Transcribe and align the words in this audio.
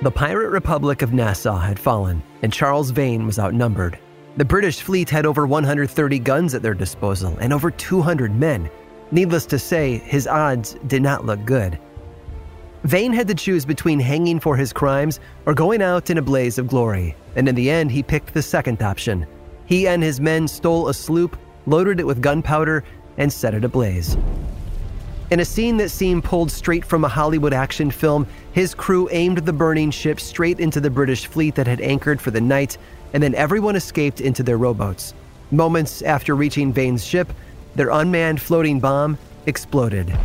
The 0.00 0.12
pirate 0.12 0.50
republic 0.50 1.02
of 1.02 1.12
Nassau 1.12 1.58
had 1.58 1.76
fallen, 1.76 2.22
and 2.42 2.52
Charles 2.52 2.90
Vane 2.90 3.26
was 3.26 3.40
outnumbered. 3.40 3.98
The 4.36 4.44
British 4.44 4.80
fleet 4.80 5.10
had 5.10 5.26
over 5.26 5.44
130 5.44 6.20
guns 6.20 6.54
at 6.54 6.62
their 6.62 6.72
disposal 6.72 7.36
and 7.40 7.52
over 7.52 7.72
200 7.72 8.32
men. 8.32 8.70
Needless 9.10 9.44
to 9.46 9.58
say, 9.58 9.98
his 9.98 10.28
odds 10.28 10.76
did 10.86 11.02
not 11.02 11.26
look 11.26 11.44
good. 11.44 11.80
Vane 12.84 13.12
had 13.12 13.26
to 13.26 13.34
choose 13.34 13.64
between 13.64 13.98
hanging 13.98 14.38
for 14.38 14.56
his 14.56 14.72
crimes 14.72 15.18
or 15.46 15.52
going 15.52 15.82
out 15.82 16.10
in 16.10 16.18
a 16.18 16.22
blaze 16.22 16.58
of 16.58 16.68
glory, 16.68 17.16
and 17.34 17.48
in 17.48 17.56
the 17.56 17.68
end, 17.68 17.90
he 17.90 18.04
picked 18.04 18.32
the 18.32 18.42
second 18.42 18.80
option. 18.80 19.26
He 19.66 19.88
and 19.88 20.00
his 20.00 20.20
men 20.20 20.46
stole 20.46 20.86
a 20.86 20.94
sloop, 20.94 21.36
loaded 21.66 21.98
it 21.98 22.06
with 22.06 22.22
gunpowder, 22.22 22.84
and 23.16 23.32
set 23.32 23.52
it 23.52 23.64
ablaze. 23.64 24.16
In 25.30 25.40
a 25.40 25.44
scene 25.44 25.76
that 25.76 25.90
seemed 25.90 26.24
pulled 26.24 26.50
straight 26.50 26.86
from 26.86 27.04
a 27.04 27.08
Hollywood 27.08 27.52
action 27.52 27.90
film, 27.90 28.26
his 28.52 28.74
crew 28.74 29.10
aimed 29.12 29.38
the 29.38 29.52
burning 29.52 29.90
ship 29.90 30.20
straight 30.20 30.58
into 30.58 30.80
the 30.80 30.88
British 30.88 31.26
fleet 31.26 31.54
that 31.56 31.66
had 31.66 31.82
anchored 31.82 32.18
for 32.18 32.30
the 32.30 32.40
night, 32.40 32.78
and 33.12 33.22
then 33.22 33.34
everyone 33.34 33.76
escaped 33.76 34.22
into 34.22 34.42
their 34.42 34.56
rowboats. 34.56 35.12
Moments 35.50 36.00
after 36.00 36.34
reaching 36.34 36.72
Vane's 36.72 37.04
ship, 37.04 37.30
their 37.74 37.90
unmanned 37.90 38.40
floating 38.40 38.80
bomb 38.80 39.18
exploded. 39.44 40.16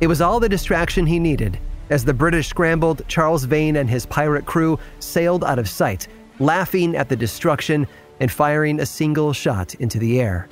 It 0.00 0.08
was 0.08 0.20
all 0.20 0.40
the 0.40 0.48
distraction 0.48 1.06
he 1.06 1.20
needed. 1.20 1.60
As 1.88 2.04
the 2.04 2.14
British 2.14 2.48
scrambled, 2.48 3.02
Charles 3.06 3.44
Vane 3.44 3.76
and 3.76 3.88
his 3.88 4.06
pirate 4.06 4.44
crew 4.44 4.76
sailed 4.98 5.44
out 5.44 5.60
of 5.60 5.68
sight, 5.68 6.08
laughing 6.40 6.96
at 6.96 7.08
the 7.08 7.16
destruction 7.16 7.86
and 8.18 8.30
firing 8.30 8.80
a 8.80 8.86
single 8.86 9.32
shot 9.32 9.76
into 9.76 10.00
the 10.00 10.20
air. 10.20 10.48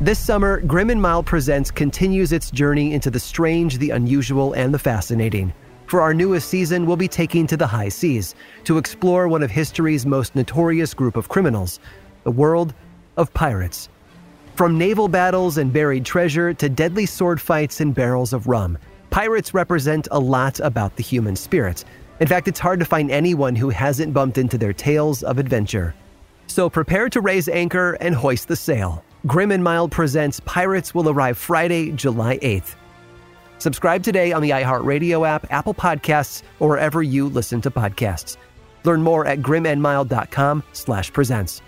This 0.00 0.20
summer, 0.20 0.60
Grim 0.60 0.90
and 0.90 1.02
Mild 1.02 1.26
Presents 1.26 1.72
continues 1.72 2.30
its 2.30 2.52
journey 2.52 2.94
into 2.94 3.10
the 3.10 3.18
strange, 3.18 3.78
the 3.78 3.90
unusual, 3.90 4.52
and 4.52 4.72
the 4.72 4.78
fascinating. 4.78 5.52
For 5.86 6.00
our 6.00 6.14
newest 6.14 6.48
season, 6.48 6.86
we'll 6.86 6.96
be 6.96 7.08
taking 7.08 7.48
to 7.48 7.56
the 7.56 7.66
high 7.66 7.88
seas 7.88 8.36
to 8.62 8.78
explore 8.78 9.26
one 9.26 9.42
of 9.42 9.50
history's 9.50 10.06
most 10.06 10.36
notorious 10.36 10.94
group 10.94 11.16
of 11.16 11.28
criminals, 11.28 11.80
the 12.22 12.30
world 12.30 12.74
of 13.16 13.34
pirates. 13.34 13.88
From 14.54 14.78
naval 14.78 15.08
battles 15.08 15.58
and 15.58 15.72
buried 15.72 16.04
treasure 16.04 16.54
to 16.54 16.68
deadly 16.68 17.04
sword 17.04 17.40
fights 17.40 17.80
and 17.80 17.92
barrels 17.92 18.32
of 18.32 18.46
rum, 18.46 18.78
pirates 19.10 19.52
represent 19.52 20.06
a 20.12 20.20
lot 20.20 20.60
about 20.60 20.94
the 20.94 21.02
human 21.02 21.34
spirit. 21.34 21.84
In 22.20 22.28
fact, 22.28 22.46
it's 22.46 22.60
hard 22.60 22.78
to 22.78 22.86
find 22.86 23.10
anyone 23.10 23.56
who 23.56 23.70
hasn't 23.70 24.14
bumped 24.14 24.38
into 24.38 24.58
their 24.58 24.72
tales 24.72 25.24
of 25.24 25.38
adventure. 25.38 25.92
So 26.46 26.70
prepare 26.70 27.08
to 27.08 27.20
raise 27.20 27.48
anchor 27.48 27.94
and 27.94 28.14
hoist 28.14 28.46
the 28.46 28.54
sail. 28.54 29.02
Grim 29.28 29.52
and 29.52 29.62
Mild 29.62 29.92
presents 29.92 30.40
Pirates 30.40 30.94
will 30.94 31.10
arrive 31.10 31.36
Friday, 31.36 31.92
July 31.92 32.38
8th. 32.38 32.76
Subscribe 33.58 34.02
today 34.02 34.32
on 34.32 34.40
the 34.40 34.48
iHeartRadio 34.48 35.28
app, 35.28 35.46
Apple 35.52 35.74
Podcasts, 35.74 36.42
or 36.60 36.68
wherever 36.70 37.02
you 37.02 37.28
listen 37.28 37.60
to 37.60 37.70
podcasts. 37.70 38.38
Learn 38.84 39.02
more 39.02 39.26
at 39.26 39.40
grimandmild.com 39.40 40.62
slash 40.72 41.12
presents. 41.12 41.60